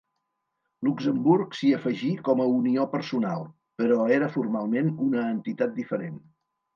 Luxemburg 0.85 1.57
s'hi 1.57 1.67
afegí 1.79 2.07
com 2.29 2.41
a 2.45 2.47
unió 2.53 2.85
personal, 2.93 3.45
però 3.81 3.99
era 4.15 4.31
formalment 4.37 4.89
una 5.09 5.27
entitat 5.35 5.77
diferent. 5.77 6.17